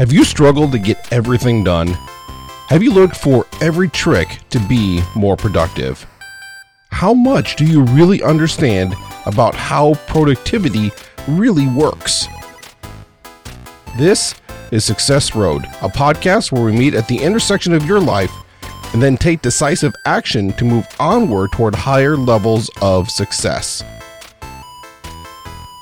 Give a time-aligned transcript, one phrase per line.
[0.00, 1.88] Have you struggled to get everything done?
[2.68, 6.06] Have you looked for every trick to be more productive?
[6.90, 8.94] How much do you really understand
[9.26, 10.90] about how productivity
[11.28, 12.28] really works?
[13.98, 14.34] This
[14.70, 18.32] is Success Road, a podcast where we meet at the intersection of your life
[18.94, 23.84] and then take decisive action to move onward toward higher levels of success.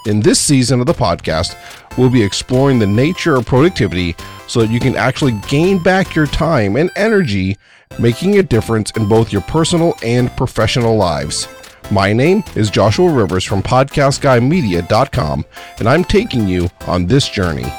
[0.09, 1.55] In this season of the podcast,
[1.99, 6.27] we'll be exploring the nature of productivity so that you can actually gain back your
[6.27, 7.59] time and energy,
[7.99, 11.47] making a difference in both your personal and professional lives.
[11.91, 15.45] My name is Joshua Rivers from PodcastGuyMedia.com,
[15.79, 17.71] and I'm taking you on this journey.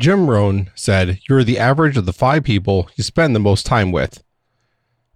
[0.00, 3.92] Jim Rohn said, You're the average of the five people you spend the most time
[3.92, 4.24] with.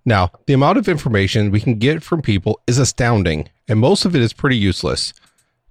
[0.04, 4.16] Now, the amount of information we can get from people is astounding, and most of
[4.16, 5.12] it is pretty useless.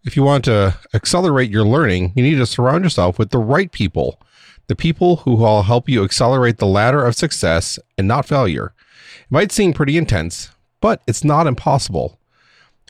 [0.04, 3.72] If you want to accelerate your learning, you need to surround yourself with the right
[3.72, 4.22] people,
[4.68, 8.74] the people who will help you accelerate the ladder of success and not failure.
[9.22, 12.20] It might seem pretty intense, but it's not impossible.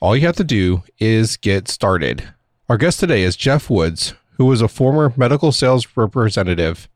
[0.02, 2.28] All you have to do is get started.
[2.70, 6.88] Our guest today is Geoff Woods, who was a former medical sales representative.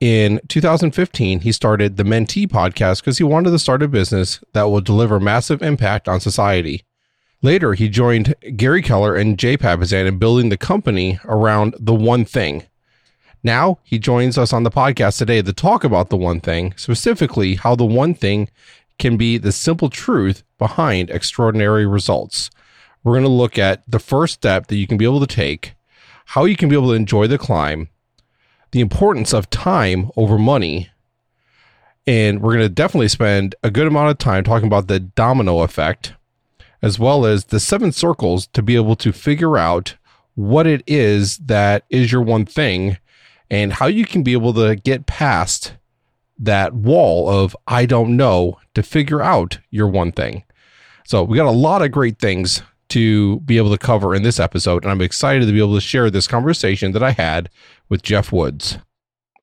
[0.00, 4.64] In 2015, he started the Mentee podcast because he wanted to start a business that
[4.64, 6.82] will deliver massive impact on society.
[7.44, 12.24] Later, he joined Gary Keller and Jay Papasan in building the company around the one
[12.24, 12.62] thing.
[13.42, 17.56] Now, he joins us on the podcast today to talk about the one thing, specifically
[17.56, 18.48] how the one thing
[18.98, 22.48] can be the simple truth behind extraordinary results.
[23.02, 25.74] We're going to look at the first step that you can be able to take,
[26.24, 27.90] how you can be able to enjoy the climb,
[28.70, 30.88] the importance of time over money,
[32.06, 35.60] and we're going to definitely spend a good amount of time talking about the domino
[35.60, 36.14] effect
[36.84, 39.96] as well as the seven circles to be able to figure out
[40.34, 42.98] what it is that is your one thing
[43.50, 45.72] and how you can be able to get past
[46.38, 50.44] that wall of I don't know to figure out your one thing.
[51.06, 54.38] So, we got a lot of great things to be able to cover in this
[54.38, 57.48] episode, and I'm excited to be able to share this conversation that I had
[57.88, 58.76] with Geoff Woods.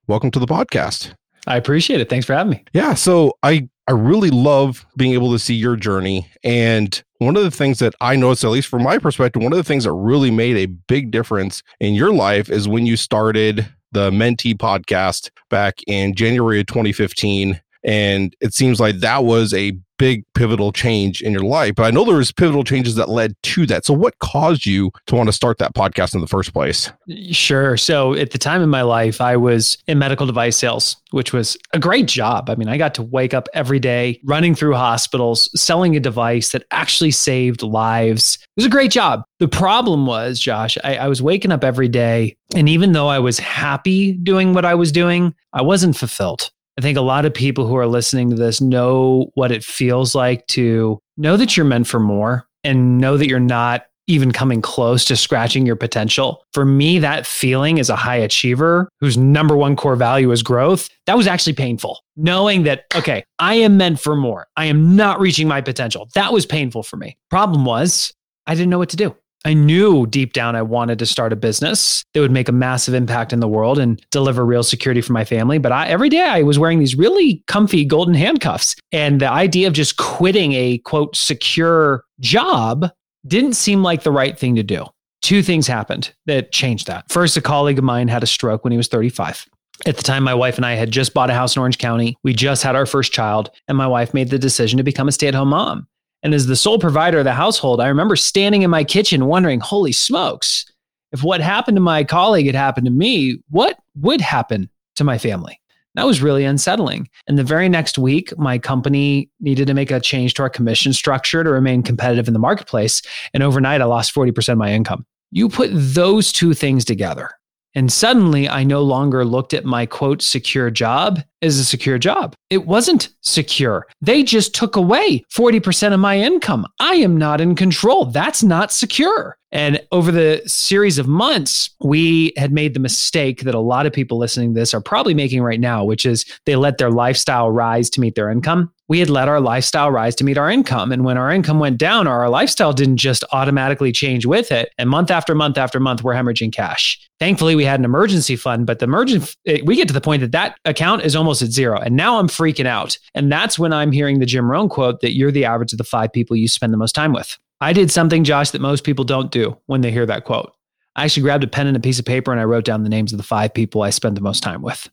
[0.06, 1.14] Welcome to the podcast.
[1.48, 2.10] I appreciate it.
[2.10, 2.66] Thanks for having me.
[2.72, 7.44] Yeah, so I I really love being able to see your journey and one of
[7.44, 9.92] the things that I noticed, at least from my perspective, one of the things that
[9.92, 15.30] really made a big difference in your life is when you started the Mentee podcast
[15.48, 17.62] back in January of 2015.
[17.84, 21.76] And it seems like that was a big pivotal change in your life.
[21.76, 23.86] But I know there was pivotal changes that led to that.
[23.86, 26.92] So what caused you to want to start that podcast in the first place?
[27.30, 27.78] Sure.
[27.78, 31.56] So at the time in my life, I was in medical device sales, which was
[31.74, 32.50] a great job.
[32.50, 36.52] I mean, I got to wake up every day running through hospitals, selling a device
[36.54, 38.40] that actually saved lives.
[38.42, 39.24] It was a great job.
[39.38, 42.38] The problem was, Josh, I, I was waking up every day.
[42.56, 46.50] And even though I was happy doing what I was doing, I wasn't fulfilled.
[46.82, 50.16] I think a lot of people who are listening to this know what it feels
[50.16, 54.64] like to know that you're meant for more and know that you're not even coming
[54.64, 56.44] close to scratching your potential.
[56.54, 60.90] For me, that feeling as a high achiever whose number one core value is growth,
[61.06, 62.00] that was actually painful.
[62.16, 64.48] Knowing that, okay, I am meant for more.
[64.58, 66.10] I am not reaching my potential.
[66.16, 67.16] That was painful for me.
[67.30, 68.12] Problem was,
[68.48, 69.16] I didn't know what to do.
[69.44, 72.94] I knew deep down I wanted to start a business that would make a massive
[72.94, 75.58] impact in the world and deliver real security for my family.
[75.58, 78.76] But I, every day I was wearing these really comfy golden handcuffs.
[78.92, 82.92] And the idea of just quitting a quote secure job
[83.26, 84.86] didn't seem like the right thing to do.
[85.22, 87.06] Two things happened that changed that.
[87.12, 89.48] First, a colleague of mine had a stroke when he was 35.
[89.86, 92.16] At the time, my wife and I had just bought a house in Orange County.
[92.24, 95.12] We just had our first child, and my wife made the decision to become a
[95.12, 95.88] stay at home mom.
[96.24, 99.60] And as the sole provider of the household, I remember standing in my kitchen wondering,
[99.60, 100.66] holy smokes,
[101.12, 105.18] if what happened to my colleague had happened to me, what would happen to my
[105.18, 105.60] family?
[105.96, 107.10] That was really unsettling.
[107.28, 110.94] And the very next week, my company needed to make a change to our commission
[110.94, 113.02] structure to remain competitive in the marketplace.
[113.34, 115.06] And overnight, I lost 40% of my income.
[115.32, 117.32] You put those two things together,
[117.74, 122.36] and suddenly I no longer looked at my quote secure job as a secure job.
[122.50, 123.88] It wasn't secure.
[124.02, 126.68] They just took away 40% of my income.
[126.80, 128.06] I am not in control.
[128.06, 129.38] That's not secure.
[129.54, 133.92] And over the series of months, we had made the mistake that a lot of
[133.92, 137.52] people listening to this are probably making right now, which is they let their lifestyle
[137.52, 140.92] rise to meet their income we had let our lifestyle rise to meet our income.
[140.92, 144.70] And when our income went down, our lifestyle didn't just automatically change with it.
[144.78, 147.00] And month after month after month, we're hemorrhaging cash.
[147.18, 149.34] Thankfully, we had an emergency fund, but the emergency,
[149.64, 151.80] we get to the point that that account is almost at zero.
[151.80, 152.98] And now I'm freaking out.
[153.14, 155.84] And that's when I'm hearing the Jim Rohn quote that you're the average of the
[155.84, 157.38] five people you spend the most time with.
[157.62, 160.52] I did something, Josh, that most people don't do when they hear that quote.
[160.96, 162.90] I actually grabbed a pen and a piece of paper and I wrote down the
[162.90, 164.90] names of the five people I spend the most time with.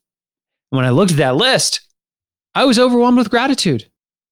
[0.71, 1.81] When I looked at that list,
[2.55, 3.89] I was overwhelmed with gratitude.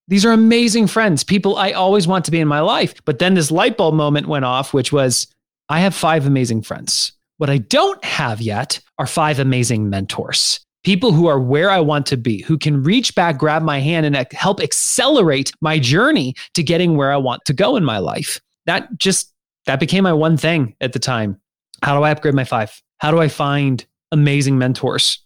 [0.09, 2.95] These are amazing friends, people I always want to be in my life.
[3.05, 5.27] But then this light bulb moment went off, which was
[5.69, 7.13] I have five amazing friends.
[7.39, 10.61] What I don't have yet are five amazing mentors.
[10.87, 14.07] People who are where I want to be, who can reach back, grab my hand,
[14.07, 18.41] and help accelerate my journey to getting where I want to go in my life.
[18.67, 19.35] That just,
[19.65, 21.41] that became my one thing at the time.
[21.83, 22.81] How do I upgrade my five?
[22.99, 25.19] How do I find amazing mentors?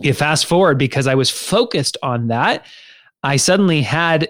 [0.00, 2.66] You fast forward because I was focused on that.
[3.22, 4.28] I suddenly had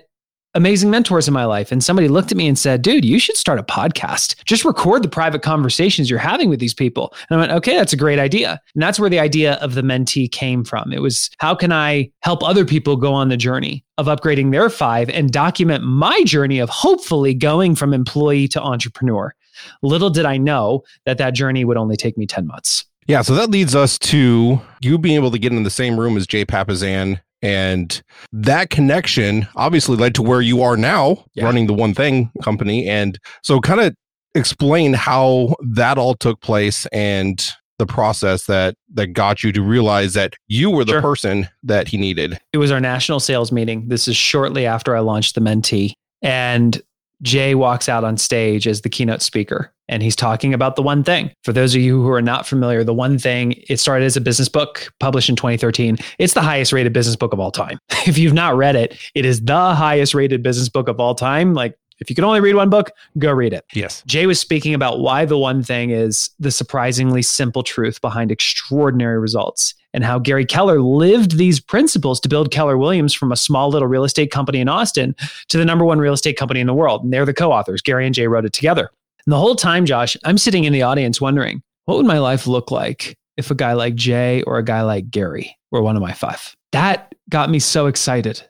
[0.54, 1.70] amazing mentors in my life.
[1.70, 4.42] And somebody looked at me and said, dude, you should start a podcast.
[4.44, 7.14] Just record the private conversations you're having with these people.
[7.28, 8.60] And I went, okay, that's a great idea.
[8.74, 10.92] And that's where the idea of the mentee came from.
[10.92, 14.70] It was, how can I help other people go on the journey of upgrading their
[14.70, 19.34] five and document my journey of hopefully going from employee to entrepreneur?
[19.82, 22.84] Little did I know that that journey would only take me 10 months.
[23.06, 26.16] Yeah, so that leads us to you being able to get in the same room
[26.16, 28.02] as Jay Papasan and
[28.32, 31.44] that connection obviously led to where you are now yeah.
[31.44, 32.86] running the one thing company.
[32.88, 33.94] And so, kind of
[34.34, 37.42] explain how that all took place and
[37.78, 41.02] the process that that got you to realize that you were the sure.
[41.02, 42.38] person that he needed.
[42.52, 43.88] It was our national sales meeting.
[43.88, 45.92] This is shortly after I launched the mentee.
[46.20, 46.80] And
[47.22, 51.02] Jay walks out on stage as the keynote speaker and he's talking about the one
[51.02, 51.32] thing.
[51.44, 54.20] For those of you who are not familiar, the one thing, it started as a
[54.20, 55.98] business book published in 2013.
[56.18, 57.78] It's the highest rated business book of all time.
[58.06, 61.54] if you've not read it, it is the highest rated business book of all time.
[61.54, 63.64] Like if you can only read one book, go read it.
[63.74, 64.02] Yes.
[64.06, 69.18] Jay was speaking about why the one thing is the surprisingly simple truth behind extraordinary
[69.18, 73.70] results and how Gary Keller lived these principles to build Keller Williams from a small
[73.70, 75.16] little real estate company in Austin
[75.48, 77.02] to the number one real estate company in the world.
[77.02, 77.82] And they're the co authors.
[77.82, 78.90] Gary and Jay wrote it together.
[79.28, 82.46] And the whole time, Josh, I'm sitting in the audience wondering, what would my life
[82.46, 86.00] look like if a guy like Jay or a guy like Gary were one of
[86.00, 86.56] my five?
[86.72, 88.42] That got me so excited.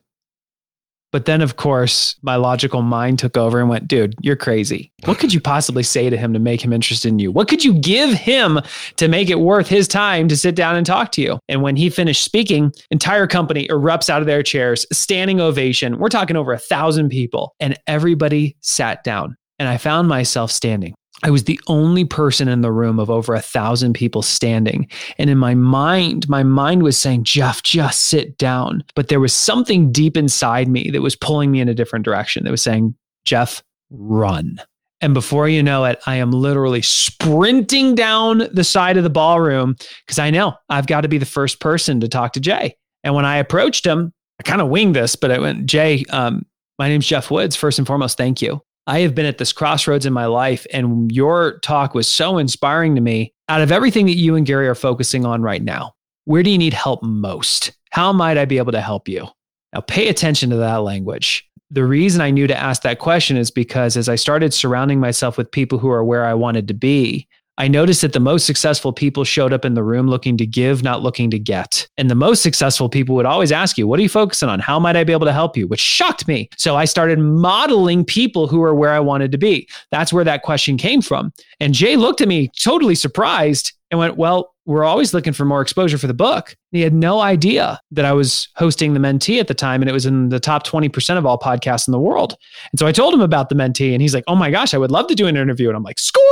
[1.10, 4.92] But then, of course, my logical mind took over and went, dude, you're crazy.
[5.04, 7.32] What could you possibly say to him to make him interested in you?
[7.32, 8.60] What could you give him
[8.98, 11.40] to make it worth his time to sit down and talk to you?
[11.48, 15.98] And when he finished speaking, entire company erupts out of their chairs, standing ovation.
[15.98, 19.36] We're talking over a thousand people, and everybody sat down.
[19.58, 20.94] And I found myself standing.
[21.22, 24.88] I was the only person in the room of over a thousand people standing.
[25.19, 28.84] And in my mind, my mind was saying, Geoff, just sit down.
[28.94, 32.44] But there was something deep inside me that was pulling me in a different direction
[32.44, 32.94] that was saying,
[33.25, 34.60] Geoff, run.
[35.00, 39.76] And before you know it, I am literally sprinting down the side of the ballroom
[40.06, 42.76] because I know I've got to be the first person to talk to Jay.
[43.04, 46.46] And when I approached him, I kind of winged this, but I went, Jay, um,
[46.78, 47.56] my name's Geoff Woods.
[47.56, 48.61] First and foremost, thank you.
[48.88, 52.94] I have been at this crossroads in my life, and your talk was so inspiring
[52.94, 53.35] to me.
[53.50, 55.93] Out of everything that you and Gary are focusing on right now,
[56.25, 57.73] where do you need help most?
[57.90, 59.29] How might I be able to help you?
[59.75, 61.46] Now, pay attention to that language.
[61.70, 65.37] The reason I knew to ask that question is because as I started surrounding myself
[65.37, 67.27] with people who are where I wanted to be,
[67.58, 70.84] I noticed that the most successful people showed up in the room looking to give,
[70.84, 71.88] not looking to get.
[71.99, 74.60] And the most successful people would always ask you, What are you focusing on?
[74.60, 75.66] How might I be able to help you?
[75.66, 76.49] Which shocked me.
[76.56, 79.69] So I started modeling people who are where I wanted to be.
[79.90, 81.32] That's where that question came from.
[81.59, 85.62] And Jay looked at me totally surprised and went, Well, we're always looking for more
[85.62, 86.54] exposure for the book.
[86.72, 89.94] He had no idea that I was hosting the mentee at the time, and it
[89.94, 92.37] was in the top 20% of all podcasts in the world.
[92.70, 94.78] And so I told him about the mentee, and he's like, Oh my gosh, I
[94.78, 95.68] would love to do an interview.
[95.68, 96.22] And I'm like, Score.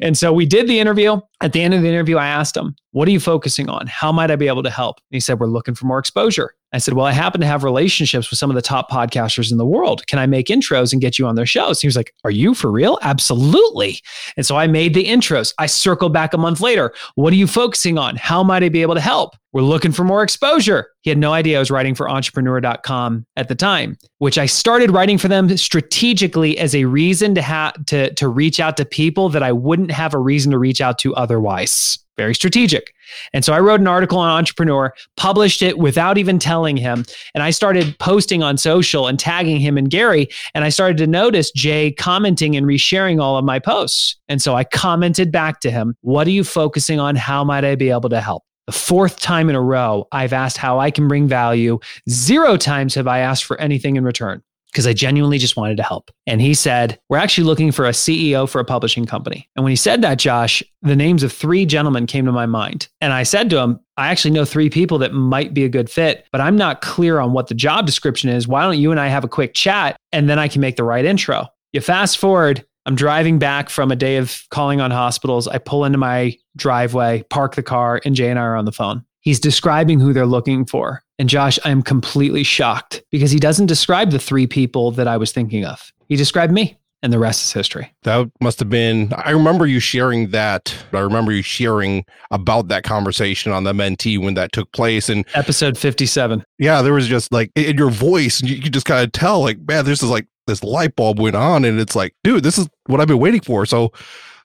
[0.00, 1.20] And so we did the interview.
[1.42, 3.86] At the end of the interview, I asked him, What are you focusing on?
[3.88, 4.96] How might I be able to help?
[4.96, 6.54] And he said, We're looking for more exposure.
[6.72, 9.58] I said, Well, I happen to have relationships with some of the top podcasters in
[9.58, 10.06] the world.
[10.06, 11.80] Can I make intros and get you on their shows?
[11.80, 12.98] He was like, Are you for real?
[13.02, 14.00] Absolutely.
[14.36, 15.52] And so I made the intros.
[15.58, 16.92] I circled back a month later.
[17.14, 18.16] What are you focusing on?
[18.16, 19.34] How might I be able to help?
[19.52, 20.88] We're looking for more exposure.
[21.02, 24.90] He had no idea I was writing for entrepreneur.com at the time, which I started
[24.90, 29.28] writing for them strategically as a reason to have to, to reach out to people
[29.28, 31.98] that I wouldn't have a reason to reach out to otherwise.
[32.16, 32.92] Very strategic.
[33.32, 37.04] And so I wrote an article on Entrepreneur, published it without even telling him.
[37.34, 40.28] And I started posting on social and tagging him and Gary.
[40.54, 44.16] And I started to notice Jay commenting and resharing all of my posts.
[44.28, 47.16] And so I commented back to him, What are you focusing on?
[47.16, 48.44] How might I be able to help?
[48.66, 51.80] The fourth time in a row, I've asked how I can bring value.
[52.08, 54.42] Zero times have I asked for anything in return
[54.72, 56.10] because I genuinely just wanted to help.
[56.26, 59.48] And he said, We're actually looking for a CEO for a publishing company.
[59.54, 62.88] And when he said that, Josh, the names of three gentlemen came to my mind.
[63.00, 65.90] And I said to him, I actually know three people that might be a good
[65.90, 68.48] fit, but I'm not clear on what the job description is.
[68.48, 70.84] Why don't you and I have a quick chat and then I can make the
[70.84, 71.46] right intro?
[71.72, 75.46] You fast forward, I'm driving back from a day of calling on hospitals.
[75.46, 78.72] I pull into my driveway, park the car, and Jay and I are on the
[78.72, 79.04] phone.
[79.22, 81.02] He's describing who they're looking for.
[81.18, 85.32] And Josh, I'm completely shocked because he doesn't describe the three people that I was
[85.32, 85.92] thinking of.
[86.08, 87.92] He described me and the rest is history.
[88.02, 90.74] That must have been, I remember you sharing that.
[90.92, 95.08] I remember you sharing about that conversation on the mentee when that took place.
[95.08, 96.44] And episode 57.
[96.58, 99.58] Yeah, there was just like in your voice, you, you just kind of tell, like,
[99.66, 101.64] man, this is like this light bulb went on.
[101.64, 103.66] And it's like, dude, this is what I've been waiting for.
[103.66, 103.92] So,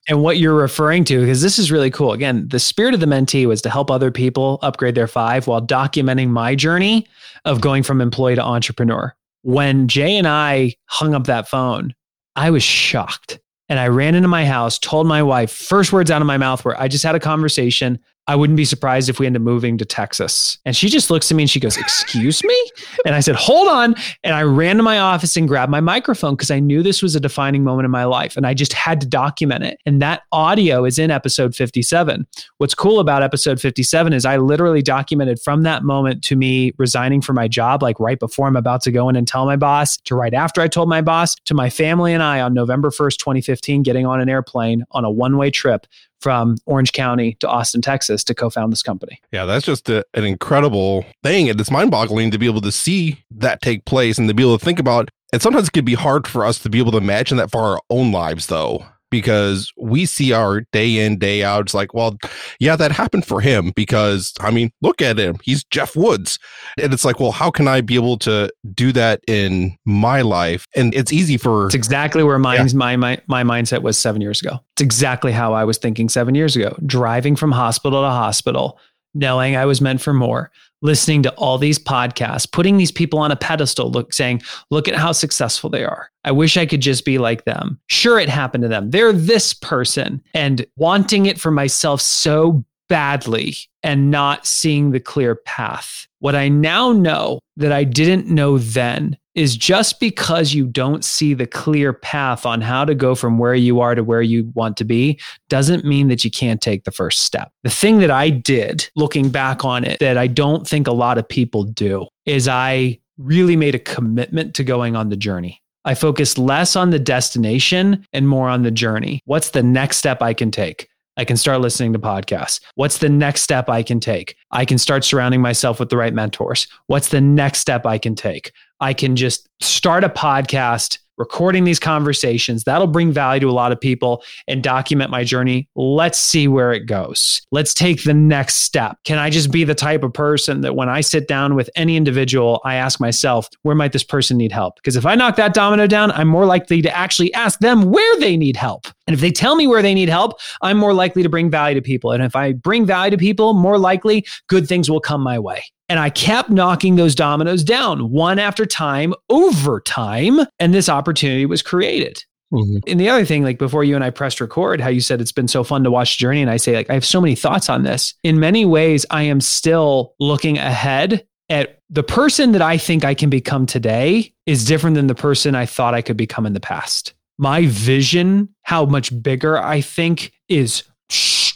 [0.08, 2.14] and what you're referring to, because this is really cool.
[2.14, 5.62] Again, the spirit of the mentee was to help other people upgrade their five while
[5.62, 7.08] documenting my journey
[7.46, 9.14] of going from employee to entrepreneur.
[9.44, 11.94] When Jay and I hung up that phone,
[12.36, 13.40] I was shocked.
[13.70, 16.64] And I ran into my house, told my wife, first words out of my mouth
[16.64, 19.78] were, I just had a conversation I wouldn't be surprised if we end up moving
[19.78, 20.58] to Texas.
[20.66, 22.72] And she just looks at me and she goes, Excuse me?
[23.06, 23.96] And I said, Hold on.
[24.24, 27.16] And I ran to my office and grabbed my microphone because I knew this was
[27.16, 29.80] a defining moment in my life and I just had to document it.
[29.86, 32.28] And that audio is in episode 57.
[32.58, 37.22] What's cool about episode 57 is I literally documented from that moment to me resigning
[37.22, 39.98] from my job, like right before I'm about to go in and tell my boss,
[39.98, 43.18] to right after I told my boss, to my family and I on November 1st,
[43.18, 45.88] 2015, getting on an airplane on a one way trip
[46.22, 49.22] from Orange County to Austin, Texas to co found this company.
[49.32, 51.50] Yeah, that's just a, an incredible thing.
[51.50, 54.44] And it's mind boggling to be able to see that take place and to be
[54.44, 55.10] able to think about.
[55.34, 57.62] And sometimes it can be hard for us to be able to imagine that for
[57.62, 61.62] our own lives, though because we see our day in day out.
[61.62, 62.18] It's like well
[62.60, 65.38] yeah that happened for him because i mean look at him.
[65.44, 66.40] He's geoff woods.
[66.82, 70.66] And it's like well how can i be able to do that in my life?
[70.76, 72.78] And it's easy for it's exactly where mine's, yeah.
[72.78, 74.60] my, my my mindset was seven years ago.
[74.74, 76.78] It's exactly how i was thinking seven years ago.
[76.86, 78.80] Driving from hospital to hospital
[79.14, 83.32] knowing i was meant for more listening to all these podcasts, putting these people on
[83.32, 86.10] a pedestal, look saying, look at how successful they are.
[86.24, 87.80] I wish I could just be like them.
[87.88, 88.92] Sure, it happened to them.
[88.92, 95.36] They're this person and wanting it for myself so badly and not seeing the clear
[95.36, 96.08] path.
[96.20, 101.36] What I now know that I didn't know then is just because you don't see
[101.36, 104.76] the clear path on how to go from where you are to where you want
[104.78, 107.52] to be doesn't mean that you can't take the first step.
[107.64, 111.20] The thing that I did looking back on it that I don't think a lot
[111.20, 115.62] of people do is I really made a commitment to going on the journey.
[115.86, 119.22] I focused less on the destination and more on the journey.
[119.26, 120.90] What's the next step I can take?
[121.18, 122.62] I can start listening to podcasts.
[122.76, 124.36] What's the next step I can take?
[124.52, 126.68] I can start surrounding myself with the right mentors.
[126.86, 128.52] What's the next step I can take?
[128.80, 132.64] I can just start a podcast recording these conversations.
[132.64, 135.68] That'll bring value to a lot of people and document my journey.
[135.76, 137.42] Let's see where it goes.
[137.52, 138.98] Let's take the next step.
[139.04, 141.98] Can I just be the type of person that when I sit down with any
[141.98, 144.76] individual, I ask myself, where might this person need help?
[144.76, 148.20] Because if I knock that domino down, I'm more likely to actually ask them where
[148.20, 148.88] they need help.
[149.08, 151.76] And if they tell me where they need help, I'm more likely to bring value
[151.76, 152.12] to people.
[152.12, 155.64] And if I bring value to people, more likely good things will come my way.
[155.90, 160.40] And I kept knocking those dominoes down one after time over time.
[160.60, 162.24] And this opportunity was created.
[162.54, 162.78] Mm-hmm.
[162.88, 165.32] And the other thing, like before you and I pressed record, how you said it's
[165.32, 166.42] been so fun to watch the journey.
[166.42, 168.14] And I say, like, I have so many thoughts on this.
[168.24, 173.14] In many ways, I am still looking ahead at the person that I think I
[173.14, 176.60] can become today is different than the person I thought I could become in the
[176.60, 177.14] past.
[177.38, 180.84] My vision, how much bigger I think is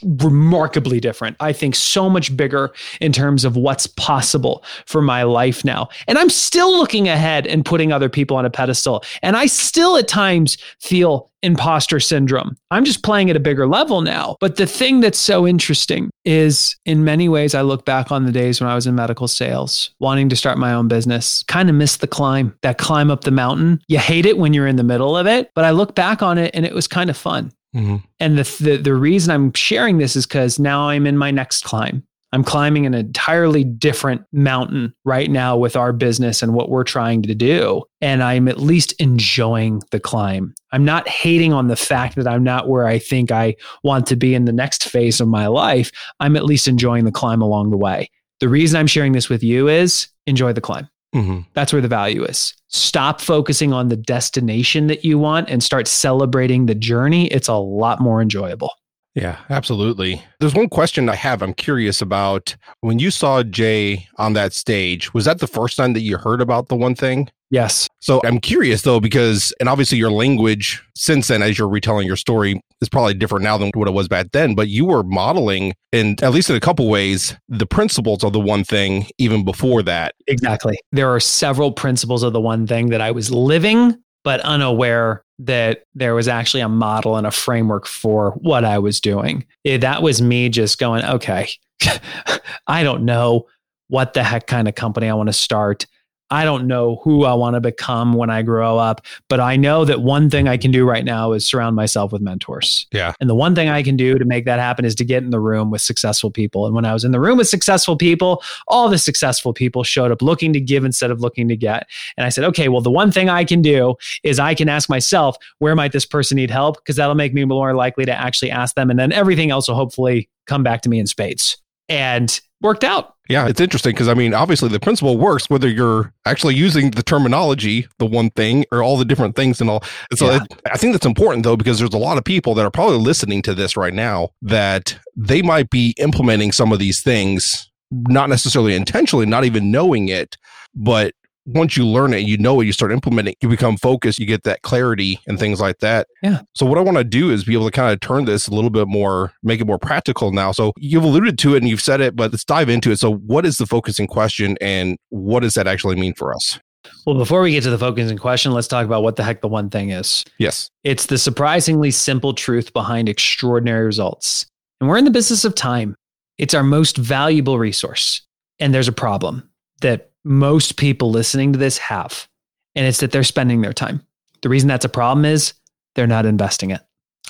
[0.03, 1.36] remarkably different.
[1.39, 5.89] I think so much bigger in terms of what's possible for my life now.
[6.08, 9.03] And I'm still looking ahead and putting other people on a pedestal.
[9.22, 12.55] And I still at times feel imposter syndrome.
[12.70, 14.38] I'm just playing at a bigger level now.
[14.39, 18.31] But the thing that's so interesting is in many ways, I look back on the
[18.31, 21.75] days when I was in medical sales, wanting to start my own business, kind of
[21.75, 23.81] missed the climb, that climb up the mountain.
[23.88, 26.38] You hate it when you're in the middle of it, but I look back on
[26.38, 27.51] it and it was kind of fun.
[27.75, 27.98] Mm-hmm.
[28.20, 31.63] And the, the the reason I'm sharing this is because now I'm in my next
[31.63, 32.04] climb.
[32.34, 37.22] I'm climbing an entirely different mountain right now with our business and what we're trying
[37.24, 37.84] to do.
[38.00, 40.54] And I'm at least enjoying the climb.
[40.72, 44.16] I'm not hating on the fact that I'm not where I think I want to
[44.16, 45.92] be in the next phase of my life.
[46.22, 48.10] I'm at least enjoying the climb along the way.
[48.40, 50.90] The reason I'm sharing this with you is enjoy the climb.
[51.13, 51.42] Mm-hmm.
[51.54, 52.54] That's where the value is.
[52.72, 57.28] Stop focusing on the destination that you want and start celebrating the journey.
[57.28, 58.74] It's a lot more enjoyable.
[59.13, 60.24] Yeah, absolutely.
[60.40, 61.42] There's one question I have.
[61.42, 65.92] I'm curious about when you saw Jay on that stage, was that the first time
[65.94, 67.30] that you heard about the one thing?
[67.50, 67.90] Yes.
[68.01, 72.15] So I'm curious though, because, and obviously your language since then, as you're retelling your
[72.15, 75.74] story, is probably different now than what it was back then, but you were modeling
[75.91, 79.84] in at least in a couple ways the principles of the one thing even before
[79.84, 80.15] that.
[80.27, 80.79] Exactly.
[80.91, 85.84] There are several principles of the one thing that I was living, but unaware that
[85.93, 89.46] there was actually a model and a framework for what I was doing.
[89.63, 91.50] That was me just going, okay,
[92.67, 93.48] I don't know
[93.88, 95.86] what the heck kind of company I want to start.
[96.31, 99.85] I don't know who I want to become when I grow up, but I know
[99.85, 102.88] that one thing I can do right now is surround myself with mentors.
[102.91, 103.13] Yeah.
[103.19, 105.29] And the one thing I can do to make that happen is to get in
[105.29, 106.65] the room with successful people.
[106.65, 110.11] And when I was in the room with successful people, all the successful people showed
[110.11, 111.88] up looking to give instead of looking to get.
[112.17, 114.89] And I said, okay, well, the one thing I can do is I can ask
[114.89, 116.77] myself, where might this person need help?
[116.77, 118.89] Because that'll make me more likely to actually ask them.
[118.89, 121.57] And then everything else will hopefully come back to me in spades.
[121.89, 123.15] And worked out.
[123.31, 127.01] Yeah, it's interesting because I mean, obviously the principle works whether you're actually using the
[127.03, 129.83] terminology, the one thing, or all the different things and all.
[130.09, 130.43] And so Yeah.
[130.43, 132.97] it, I think that's important though because there's a lot of people that are probably
[132.97, 138.27] listening to this right now that they might be implementing some of these things, not
[138.29, 140.38] necessarily intentionally, not even knowing it,
[140.75, 141.13] but
[141.45, 144.43] once you learn it, you know it, you start implementing, you become focused, you get
[144.43, 146.07] that clarity and things like that.
[146.21, 146.41] Yeah.
[146.53, 148.51] So what I want to do is be able to kind of turn this a
[148.51, 150.51] little bit more, make it more practical now.
[150.51, 153.00] So you've alluded to it and you've said it, but let's dive into it.
[153.00, 156.60] So what is the focusing question and what does that actually mean for us?
[157.05, 159.48] Well, before we get to the focusing question, let's talk about what the heck the
[159.48, 160.24] one thing is.
[160.38, 160.69] Yes.
[160.83, 164.45] It's the surprisingly simple truth behind extraordinary results.
[164.79, 165.95] And we're in the business of time.
[166.38, 168.21] It's our most valuable resource.
[168.60, 169.50] And there's a problem
[169.81, 172.28] that most people listening to this have,
[172.75, 174.06] and it's that they're spending their time.
[174.42, 175.54] The reason that's a problem is
[175.96, 176.82] they're not investing it.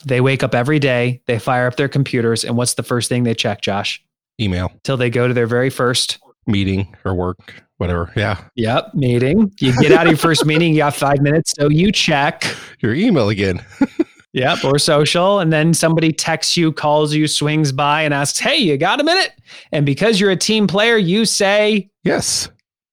[0.06, 3.24] They wake up every day, they fire up their computers, and what's the first thing
[3.24, 4.04] they check, Josh?
[4.40, 6.18] Email, Till they go to their very first
[6.48, 8.12] meeting or work, whatever.
[8.16, 8.44] Yeah.
[8.56, 9.52] Yep, meeting.
[9.60, 12.44] You get out of your first meeting, you got five minutes, so you check.
[12.80, 13.64] Your email again.
[14.34, 15.40] Yep, or social.
[15.40, 19.04] And then somebody texts you, calls you, swings by, and asks, Hey, you got a
[19.04, 19.34] minute?
[19.72, 22.50] And because you're a team player, you say, Yes.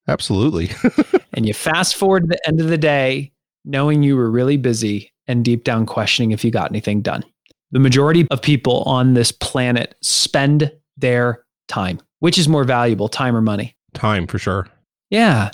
[0.08, 0.70] Absolutely.
[1.34, 3.30] and you fast forward to the end of the day,
[3.64, 7.22] knowing you were really busy and deep down questioning if you got anything done.
[7.70, 12.00] The majority of people on this planet spend their time.
[12.20, 13.76] Which is more valuable, time or money?
[13.92, 14.66] Time for sure.
[15.10, 15.50] Yeah.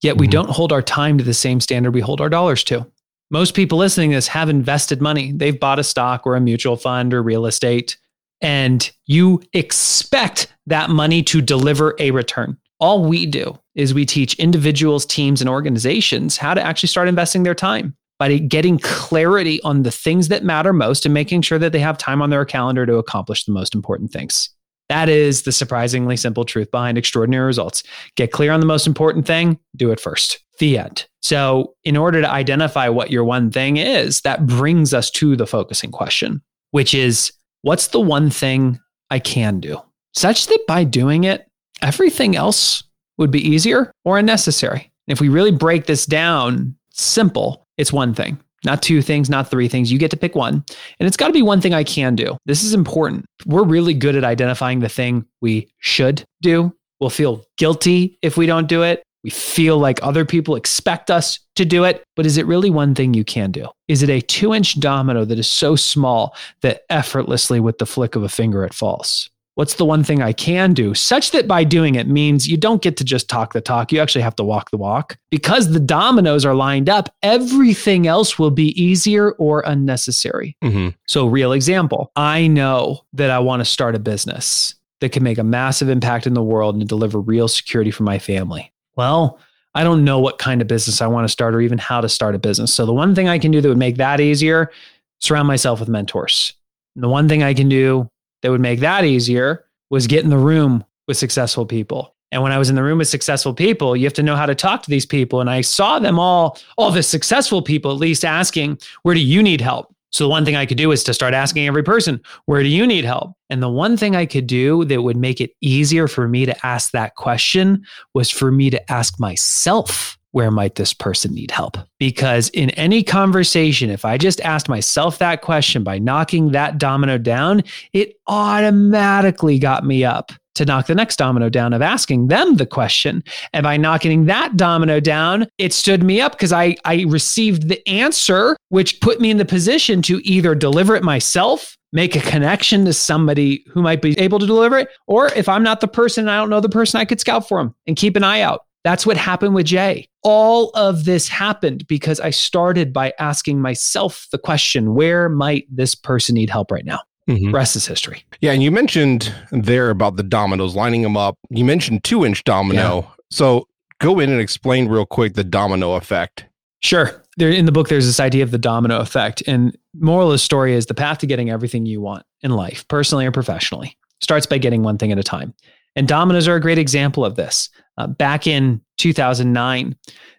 [0.00, 0.30] Yet we Mhm.
[0.32, 2.86] don't hold our time to the same standard we hold our dollars to.
[3.30, 5.32] Most people listening to this have invested money.
[5.32, 7.98] They've bought a stock or a mutual fund or real estate,
[8.40, 12.56] and you expect that money to deliver a return.
[12.80, 17.42] All we do is we teach individuals, teams, and organizations how to actually start investing
[17.42, 21.72] their time by getting clarity on the things that matter most and making sure that
[21.72, 24.50] they have time on their calendar to accomplish the most important things.
[24.88, 27.82] That is the surprisingly simple truth behind extraordinary results.
[28.16, 30.42] Get clear on the most important thing, do it first.
[30.58, 31.06] The end.
[31.22, 35.46] So, in order to identify what your one thing is, that brings us to the
[35.46, 37.32] focusing question, which is
[37.68, 39.78] what's the one thing I can do?
[40.14, 41.46] Such that by doing it,
[41.82, 42.82] everything else
[43.18, 44.90] would be easier or unnecessary.
[45.06, 49.68] If we really break this down simple, it's one thing, not two things, not three
[49.68, 49.92] things.
[49.92, 50.64] You get to pick one.
[50.98, 52.38] And it's got to be one thing I can do.
[52.46, 53.26] This is important.
[53.44, 56.74] We're really good at identifying the thing we should do.
[57.00, 59.02] We'll feel guilty if we don't do it.
[59.28, 62.02] We feel like other people expect us to do it.
[62.16, 63.68] But is it really one thing you can do?
[63.86, 68.16] Is it a two inch domino that is so small that effortlessly, with the flick
[68.16, 69.28] of a finger, it falls?
[69.56, 72.80] What's the one thing I can do such that by doing it means you don't
[72.80, 73.92] get to just talk the talk.
[73.92, 75.18] You actually have to walk the walk.
[75.30, 80.56] Because the dominoes are lined up, everything else will be easier or unnecessary.
[80.62, 85.22] hmm So, real example I know that I want to start a business that can
[85.22, 88.72] make a massive impact in the world and deliver real security for my family.
[88.98, 89.38] Well,
[89.76, 92.08] I don't know what kind of business I want to start or even how to
[92.08, 92.74] start a business.
[92.74, 94.72] So, the one thing I can do that would make that easier,
[95.20, 96.52] surround myself with mentors.
[96.96, 98.10] And the one thing I can do
[98.42, 102.14] that would make that easier was get in the room with successful people.
[102.32, 104.46] And when I was in the room with successful people, you have to know how
[104.46, 105.40] to talk to these people.
[105.40, 109.44] And I saw them all, all the successful people, at least asking, Where do you
[109.44, 109.94] need help?
[110.10, 112.68] So the one thing I could do is to start asking every person, Where do
[112.68, 113.32] you need help?
[113.50, 116.66] And the one thing I could do that would make it easier for me to
[116.66, 121.78] ask that question was for me to ask myself, Where might this person need help?
[121.98, 127.16] Because in any conversation, if I just asked myself that question by knocking that domino
[127.16, 132.56] down, it automatically got me up to knock the next domino down of asking them
[132.56, 133.22] the question.
[133.52, 137.88] And by knocking that domino down, it stood me up because I, I received the
[137.88, 142.84] answer, which put me in the position to either deliver it myself, make a connection
[142.84, 146.24] to somebody who might be able to deliver it, or if I'm not the person
[146.24, 148.40] and I don't know the person, I could scout for them and keep an eye
[148.40, 148.62] out.
[148.88, 150.08] That's what happened with Jay.
[150.22, 155.94] All of this happened because I started by asking myself the question where might this
[155.94, 157.00] person need help right now?
[157.26, 158.24] hmm Rest is history.
[158.40, 158.52] Yeah.
[158.52, 161.36] And you mentioned there about the dominoes lining them up.
[161.50, 163.12] You mentioned two inch domino.
[163.30, 163.68] So
[164.00, 166.46] go in and explain real quick the domino effect.
[166.80, 167.22] Sure.
[167.36, 170.38] there in the book there's this idea of the domino effect and moral of the
[170.38, 174.46] story is the path to getting everything you want in life personally or professionally starts
[174.46, 175.52] by getting one thing at a time
[175.98, 177.68] and dominoes are a great example of this.
[177.98, 179.96] Uh, back in 2009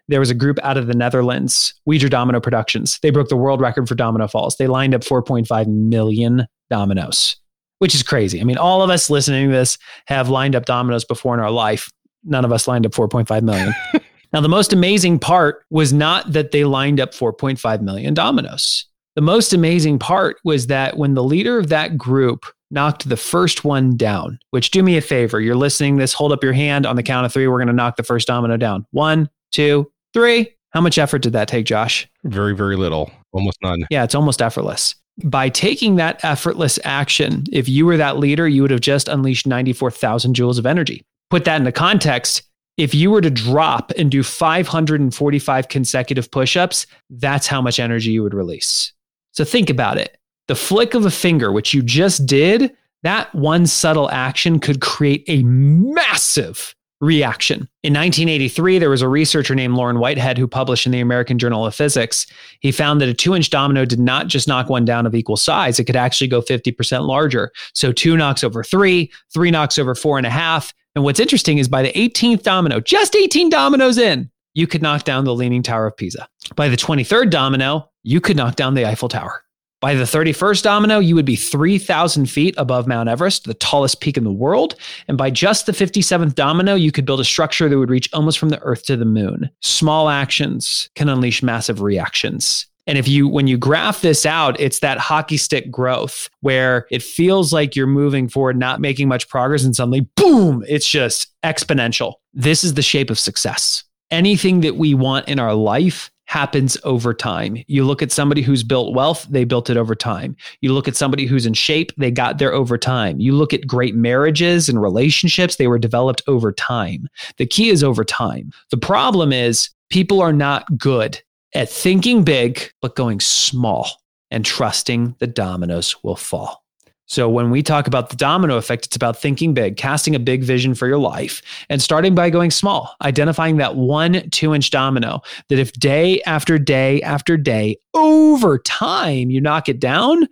[0.08, 2.98] there was a group out of the netherlands Weijers domino productions.
[3.02, 4.56] They broke the world record for domino falls.
[4.56, 7.36] They lined up 4.5 million dominoes
[7.78, 8.40] which is crazy.
[8.40, 11.50] I mean all of us listening to this have lined up dominoes before in our
[11.50, 11.90] life.
[12.24, 13.74] None of us lined up 4.5 million.
[14.32, 18.86] Now, the most amazing part was not that they lined up 4.5 million dominoes.
[19.16, 23.64] The most amazing part was that when the leader of that group knocked the first
[23.64, 26.96] one down, which do me a favor, you're listening this, hold up your hand on
[26.96, 27.48] the count of three.
[27.48, 28.86] We're going to knock the first domino down.
[28.90, 30.54] One, two, three.
[30.70, 32.08] How much effort did that take, Josh?
[32.24, 33.84] Very, very little, almost none.
[33.90, 34.94] Yeah, it's almost effortless.
[35.24, 39.46] By taking that effortless action, if you were that leader, you would have just unleashed
[39.46, 41.02] 94,000 joules of energy.
[41.28, 42.42] Put that into context
[42.80, 48.10] if you were to drop and do 545 consecutive push ups, that's how much energy
[48.10, 48.94] you would release.
[49.32, 50.16] So think about it.
[50.50, 55.22] The flick of a finger, which you just did, that one subtle action could create
[55.28, 57.68] a massive reaction.
[57.84, 61.64] In 1983, there was a researcher named Lorne Whitehead who published in the American Journal
[61.64, 62.26] of Physics.
[62.58, 65.36] He found that a two inch domino did not just knock one down of equal
[65.36, 67.52] size, it could actually go 50% larger.
[67.72, 71.58] So two knocks over three, three knocks over four and a half, and what's interesting
[71.58, 75.62] is by the 18th domino, just 18 dominoes in, you could knock down the Leaning
[75.62, 76.28] Tower of Pisa.
[76.56, 79.44] By the 23rd domino, you could knock down the Eiffel Tower.
[79.80, 84.18] By the 31st domino, you would be 3,000 feet above Mount Everest, the tallest peak
[84.18, 84.74] in the world.
[85.08, 88.38] And by just the 57th domino, you could build a structure that would reach almost
[88.38, 89.48] from the Earth to the moon.
[89.60, 92.66] Small actions can unleash massive reactions.
[92.86, 97.02] And if you, when you graph this out, it's that hockey stick growth where it
[97.02, 102.14] feels like you're moving forward, not making much progress, and suddenly, boom, it's just exponential.
[102.34, 103.84] This is the shape of success.
[104.10, 107.56] Anything that we want in our life happens over time.
[107.66, 110.36] You look at somebody who's built wealth, they built it over time.
[110.60, 113.18] You look at somebody who's in shape, they got there over time.
[113.18, 117.08] You look at great marriages and relationships, they were developed over time.
[117.38, 118.52] The key is over time.
[118.70, 121.20] The problem is people are not good
[121.56, 123.90] at thinking big, but going small
[124.30, 126.62] and trusting the dominoes will fall.
[127.10, 130.44] So, when we talk about the domino effect, it's about thinking big, casting a big
[130.44, 135.20] vision for your life, and starting by going small, identifying that one two inch domino
[135.48, 140.28] that if day after day after day, over time, you knock it down,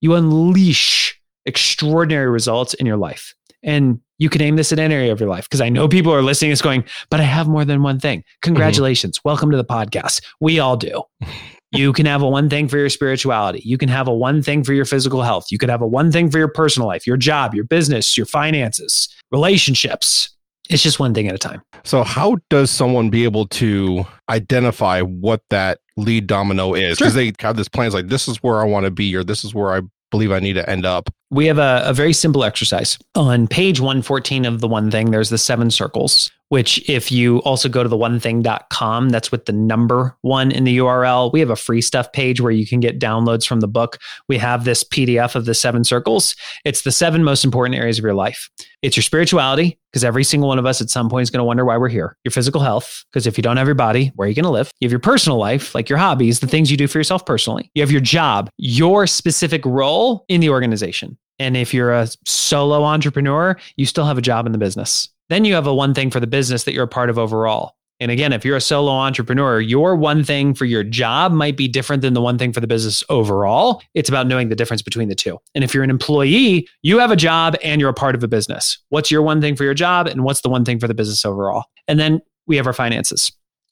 [0.00, 3.34] you unleash extraordinary results in your life.
[3.62, 6.14] And you can aim this at any area of your life because I know people
[6.14, 8.20] are listening is going, but I have more than one thing.
[8.20, 8.38] Mm-hmm.
[8.40, 9.18] Congratulations.
[9.18, 9.28] Mm-hmm.
[9.28, 10.22] Welcome to the podcast.
[10.40, 11.02] We all do.
[11.72, 13.62] you can have a one thing for your spirituality.
[13.64, 15.46] You can have a one thing for your physical health.
[15.50, 18.26] You could have a one thing for your personal life, your job, your business, your
[18.26, 20.28] finances, relationships.
[20.68, 21.62] It's just one thing at a time.
[21.84, 26.98] So, how does someone be able to identify what that lead domino is?
[26.98, 27.24] Because sure.
[27.24, 29.54] they have this plans like this is where I want to be, or this is
[29.54, 29.80] where I
[30.12, 31.10] believe I need to end up?
[31.32, 32.98] We have a, a, very simple exercise.
[33.14, 37.70] On page 114 of the one thing, there's the seven circles, which if you also
[37.70, 41.32] go to the one thing.com, that's with the number one in the URL.
[41.32, 43.96] We have a free stuff page where you can get downloads from the book.
[44.28, 46.36] We have this PDF of the seven circles.
[46.66, 48.50] It's the seven most important areas of your life.
[48.82, 51.44] It's your spirituality, because every single one of us at some point is going to
[51.44, 52.14] wonder why we're here.
[52.24, 54.50] Your physical health, because if you don't have your body, where are you going to
[54.50, 54.70] live?
[54.80, 57.70] You have your personal life, like your hobbies, the things you do for yourself personally.
[57.74, 61.16] You have your job, your specific role in the organization.
[61.38, 65.08] And if you're a solo entrepreneur, you still have a job in the business.
[65.28, 67.74] Then you have a one thing for the business that you're a part of overall.
[68.00, 71.68] And again, if you're a solo entrepreneur, your one thing for your job might be
[71.68, 73.80] different than the one thing for the business overall.
[73.94, 75.38] It's about knowing the difference between the two.
[75.54, 78.28] And if you're an employee, you have a job and you're a part of a
[78.28, 78.76] business.
[78.88, 81.24] What's your one thing for your job and what's the one thing for the business
[81.24, 81.66] overall?
[81.86, 83.30] And then we have our finances.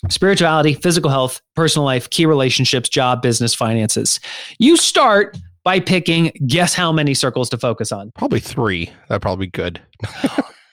[0.09, 4.21] Spirituality, physical health, personal life, key relationships, job, business, finances.
[4.61, 8.13] You start by picking guess how many circles to focus on?
[8.17, 8.91] Probably three.
[9.09, 9.81] That'd probably be good.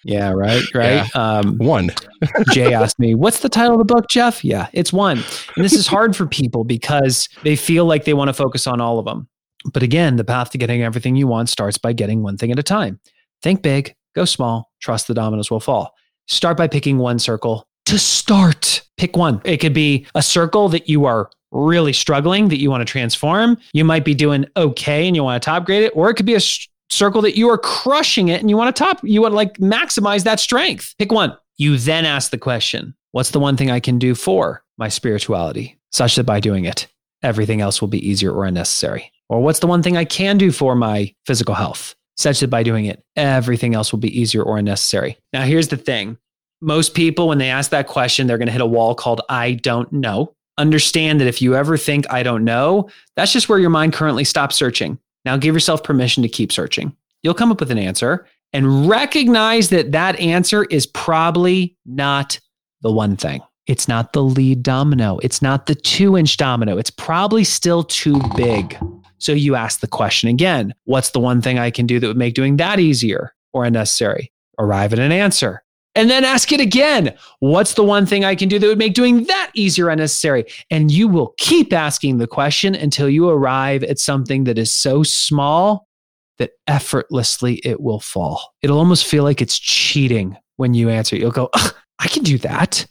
[0.07, 1.05] Yeah, right, right.
[1.13, 1.21] Yeah.
[1.39, 1.91] Um, one.
[2.51, 5.17] Jay asked me, "What's the title of the book, Geoff?" Yeah, it's one.
[5.55, 8.79] And this is hard for people because they feel like they want to focus on
[8.79, 9.27] all of them.
[9.73, 12.59] But again, the path to getting everything you want starts by getting one thing at
[12.59, 12.99] a time.
[13.43, 15.93] Think big, go small, trust the dominoes will fall.
[16.27, 18.81] Start by picking one circle to start.
[18.95, 19.41] Pick one.
[19.43, 23.57] It could be a circle that you are really struggling that you want to transform.
[23.73, 26.25] You might be doing okay and you want to top grade it, or it could
[26.25, 26.41] be a
[26.89, 29.57] circle that you are crushing it and you want to top, you want to like
[29.57, 30.95] maximize that strength.
[30.97, 31.37] Pick one.
[31.57, 35.79] You then ask the question, what's the one thing I can do for my spirituality
[35.91, 36.87] such that by doing it,
[37.23, 39.11] everything else will be easier or unnecessary?
[39.29, 42.63] Or what's the one thing I can do for my physical health such that by
[42.63, 45.17] doing it, everything else will be easier or unnecessary?
[45.33, 46.17] Now, here's the thing
[46.61, 49.53] most people, when they ask that question, they're going to hit a wall called I
[49.53, 50.33] don't know.
[50.57, 54.23] Understand that if you ever think, I don't know, that's just where your mind currently
[54.23, 54.97] stops searching.
[55.25, 56.95] Now give yourself permission to keep searching.
[57.21, 62.39] You'll come up with an answer and recognize that that answer is probably not
[62.81, 63.41] the one thing.
[63.67, 65.19] It's not the lead domino.
[65.19, 66.77] It's not the two inch domino.
[66.77, 68.77] It's probably still too big.
[69.19, 72.17] So you ask the question again What's the one thing I can do that would
[72.17, 74.31] make doing that easier or unnecessary?
[74.57, 75.63] Arrive at an answer
[75.97, 77.13] and then ask it again.
[77.39, 80.45] What's the one thing I can do that would make doing that easier unnecessary?
[80.69, 85.01] And you will keep asking the question until you arrive at something that is so
[85.01, 85.87] small
[86.37, 88.53] that effortlessly it will fall.
[88.61, 91.15] It'll almost feel like it's cheating when you answer.
[91.15, 91.49] You'll go,
[91.99, 92.85] I can do that.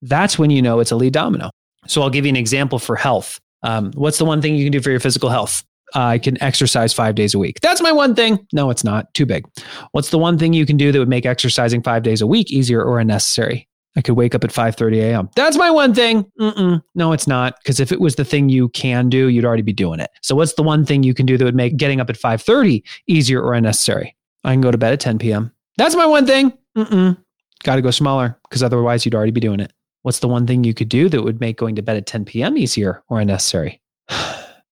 [0.00, 1.50] That's when you know it's a lead domino.
[1.88, 3.40] So I'll give you an example for health.
[3.64, 5.64] Um, what's the one thing you can do for your physical health?
[5.94, 7.60] I can exercise five days a week.
[7.60, 8.46] That's my one thing.
[8.52, 9.12] No, it's not.
[9.14, 9.46] Too big.
[9.92, 12.50] What's the one thing you can do that would make exercising five days a week
[12.50, 13.68] easier or unnecessary?
[13.94, 15.28] I could wake up at 5:30 a.m.
[15.36, 16.24] That's my one thing.
[16.40, 16.82] Mm-mm.
[16.94, 17.56] No, it's not.
[17.62, 20.10] Because if it was the thing you can do, you'd already be doing it.
[20.22, 22.82] So, what's the one thing you can do that would make getting up at 5:30
[23.06, 24.16] easier or unnecessary?
[24.44, 25.52] I can go to bed at 10 p.m.
[25.76, 26.52] That's my one thing.
[27.64, 29.72] Got to go smaller because otherwise you'd already be doing it.
[30.02, 32.24] What's the one thing you could do that would make going to bed at 10
[32.24, 32.56] p.m.
[32.56, 33.81] easier or unnecessary?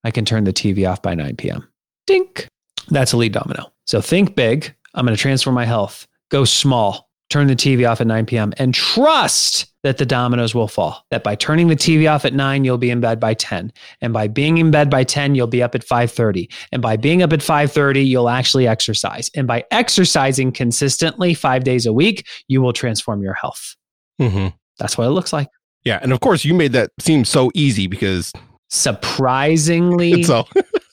[0.05, 1.69] I can turn the TV off by 9 p.m.
[2.07, 2.49] Dink.
[2.89, 3.73] That's a lead domino.
[3.87, 4.75] So think big.
[4.95, 6.07] I'm going to transform my health.
[6.31, 7.09] Go small.
[7.29, 8.53] Turn the TV off at 9 p.m.
[8.59, 11.07] and trust that the dominoes will fall.
[11.13, 13.73] That by turning the TV off at 9, you'll be in bed by 10.
[14.01, 16.51] And by being in bed by 10, you'll be up at 5:30.
[16.73, 19.31] And by being up at 5:30, you'll actually exercise.
[19.37, 23.77] And by exercising consistently 5 days a week, you will transform your health.
[24.21, 24.49] Mm-hmm.
[24.81, 25.49] That's what it looks like.
[25.85, 28.33] Yeah, and of course you made that seem so easy because
[28.71, 30.25] surprisingly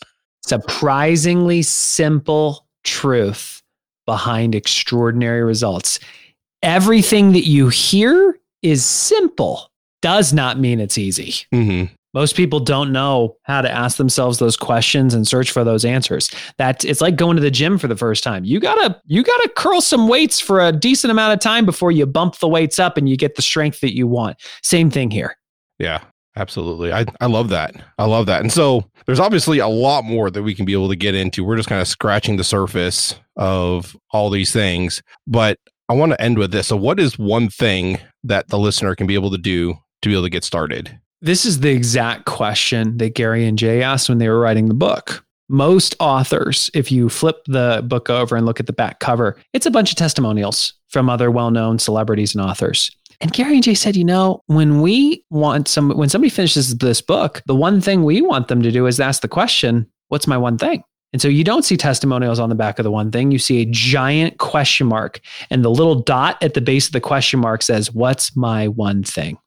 [0.46, 3.62] surprisingly simple truth
[4.06, 6.00] behind extraordinary results.
[6.64, 9.70] Everything that you hear is simple,
[10.02, 11.34] does not mean it's easy.
[11.54, 11.90] Mhm.
[12.14, 16.32] Most people don't know how to ask themselves those questions and search for those answers.
[16.58, 18.46] That it's like going to the gym for the first time.
[18.46, 22.06] You gotta you gotta curl some weights for a decent amount of time before you
[22.06, 24.38] bump the weights up and you get the strength that you want.
[24.64, 25.36] Same thing here.
[25.80, 26.02] Yeah,
[26.38, 26.94] absolutely.
[26.94, 27.76] I, I love that.
[27.98, 28.42] I love that.
[28.42, 31.44] And so there's obviously a lot more that we can be able to get into.
[31.44, 35.02] We're just kind of scratching the surface of all these things.
[35.26, 36.68] But I want to end with this.
[36.68, 40.14] So, what is one thing that the listener can be able to do to be
[40.14, 41.00] able to get started?
[41.22, 44.74] This is the exact question that Gary and Jay asked when they were writing the
[44.74, 45.26] book.
[45.50, 49.66] Most authors, if you flip the book over and look at the back cover, it's
[49.66, 52.92] a bunch of testimonials from other well known celebrities and authors.
[53.20, 57.02] And Gary and Jay said, you know, when we want some, when somebody finishes this
[57.02, 60.38] book, the one thing we want them to do is ask the question, what's my
[60.38, 60.84] one thing?
[61.14, 63.32] And so you don't see testimonials on the back of the one thing.
[63.32, 67.02] You see a giant question mark, and the little dot at the base of the
[67.02, 69.38] question mark says, What's my one thing?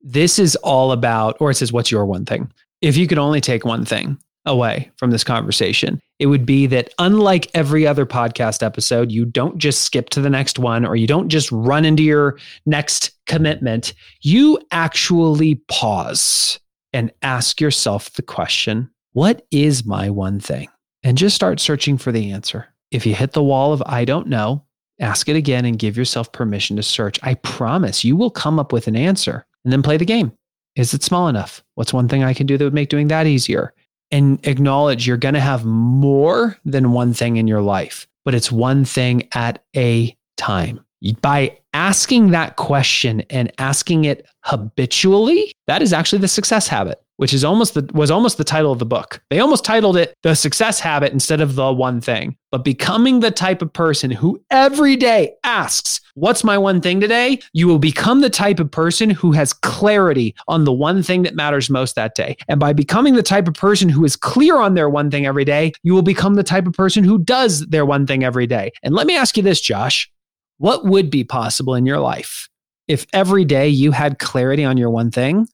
[0.00, 2.50] This is all about, or it says, What's your one thing?
[2.80, 6.92] If you could only take one thing away from this conversation, it would be that
[6.98, 11.06] unlike every other podcast episode, you don't just skip to the next one or you
[11.06, 13.94] don't just run into your next commitment.
[14.22, 16.58] You actually pause
[16.92, 20.68] and ask yourself the question, What is my one thing?
[21.02, 22.66] And just start searching for the answer.
[22.90, 24.64] If you hit the wall of I don't know,
[24.98, 27.18] ask it again and give yourself permission to search.
[27.22, 30.32] I promise you will come up with an answer and then play the game.
[30.76, 31.62] Is it small enough?
[31.74, 33.72] What's one thing I can do that would make doing that easier?
[34.12, 38.50] And acknowledge you're going to have more than one thing in your life, but it's
[38.50, 40.84] one thing at a time.
[41.20, 47.34] By asking that question and asking it habitually, that is actually the success habit which
[47.34, 49.22] is almost the was almost the title of the book.
[49.28, 52.34] They almost titled it The Success Habit instead of The One Thing.
[52.50, 57.40] But becoming the type of person who every day asks, What's my one thing today?
[57.52, 61.34] You will become the type of person who has clarity on the one thing that
[61.34, 62.38] matters most that day.
[62.48, 65.44] And by becoming the type of person who is clear on their one thing every
[65.44, 68.72] day, you will become the type of person who does their one thing every day.
[68.82, 70.10] And let me ask you this, Josh.
[70.56, 72.48] What would be possible in your life
[72.88, 75.46] if every day you had clarity on your one thing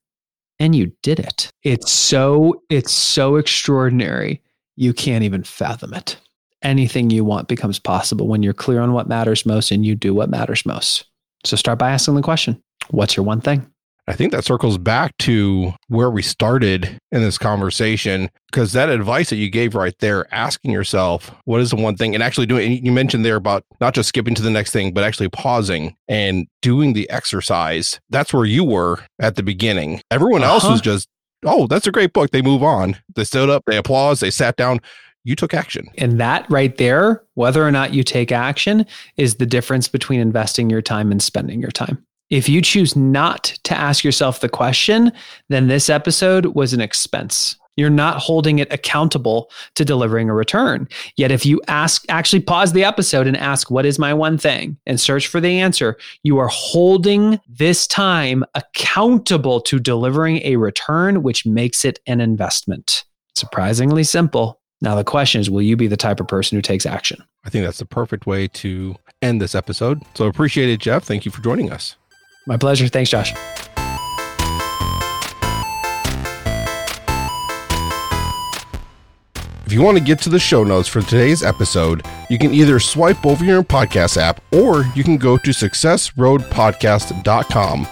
[0.59, 1.51] and you did it.
[1.63, 4.43] It's so it's so extraordinary.
[4.77, 6.17] You can't even fathom it.
[6.63, 10.15] Anything you want becomes possible when you're clear on what matters most and you do
[10.15, 11.05] what matters most.
[11.45, 13.71] So start by asking the question, what's your one thing?
[14.09, 19.31] I think that circles back to where we started in this conversation because that advice
[19.31, 22.85] that you gave right there, asking yourself, what is the one thing, and actually doing,
[22.85, 26.47] you mentioned there about not just skipping to the next thing, but actually pausing and
[26.63, 27.99] doing the exercise.
[28.11, 30.01] That's where you were at the beginning.
[30.11, 30.75] Everyone else Uh-huh.
[30.75, 31.09] was just,
[31.45, 32.31] oh, that's a great book.
[32.31, 32.97] They move on.
[33.17, 34.79] They stood up, they applause, they sat down.
[35.25, 35.89] You took action.
[35.99, 40.71] And that right there, whether or not you take action, is the difference between investing
[40.71, 42.05] your time and spending your time.
[42.31, 45.13] If you choose not to ask yourself the question,
[45.49, 47.57] then this episode was an expense.
[47.77, 50.89] You're not holding it accountable to delivering a return.
[51.17, 54.79] Yet, if you ask, actually pause the episode and ask, What is my one thing?
[54.87, 61.23] and search for the answer, you are holding this time accountable to delivering a return,
[61.23, 63.05] which makes it an investment.
[63.35, 64.59] Surprisingly simple.
[64.81, 67.23] Now, the question is, will you be the type of person who takes action?
[67.45, 70.03] I think that's the perfect way to end this episode.
[70.15, 71.05] So appreciate it, Geoff.
[71.05, 71.97] Thank you for joining us.
[72.47, 72.89] My pleasure.
[72.89, 73.35] Thanks, Josh.
[79.67, 82.79] If you want to get to the show notes for today's episode, you can either
[82.79, 87.87] swipe over your podcast app or you can go to successroadpodcast.com.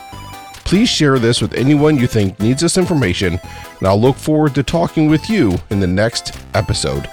[0.65, 3.41] Please share this with anyone you think needs this information,
[3.79, 7.11] and I'll look forward to talking with you in the next episode.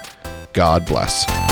[0.52, 1.51] God bless.